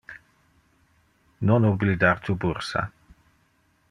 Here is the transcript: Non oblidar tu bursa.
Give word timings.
Non 1.47 1.67
oblidar 1.73 2.17
tu 2.29 2.33
bursa. 2.45 2.81